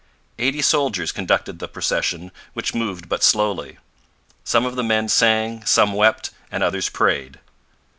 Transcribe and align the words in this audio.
Eighty 0.39 0.63
soldiers 0.63 1.11
conducted 1.11 1.59
the 1.59 1.67
procession, 1.67 2.31
which 2.53 2.73
moved 2.73 3.07
but 3.07 3.21
slowly. 3.21 3.77
Some 4.43 4.65
of 4.65 4.75
the 4.75 4.81
men 4.83 5.07
sang, 5.09 5.63
some 5.63 5.93
wept, 5.93 6.31
and 6.51 6.63
others 6.63 6.89
prayed. 6.89 7.37